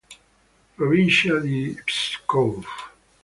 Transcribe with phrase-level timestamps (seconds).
[0.77, 2.65] Provincia di Pskov